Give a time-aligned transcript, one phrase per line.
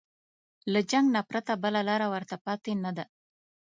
[0.71, 3.05] له جنګ نه پرته بله لاره ورته پاتې نه ده.